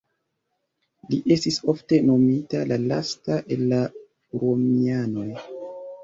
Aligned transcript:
Li 1.09 1.17
estis 1.33 1.59
ofte 1.73 1.99
nomita 2.07 2.61
"la 2.69 2.77
lasta 2.91 3.37
el 3.57 3.61
la 3.73 3.81
Romianoj". 4.45 5.27